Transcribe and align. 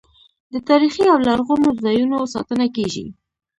د 0.53 0.55
تاریخي 0.69 1.05
او 1.13 1.17
لرغونو 1.27 1.69
ځایونو 1.83 2.17
ساتنه 2.33 2.65
کیږي. 2.75 3.05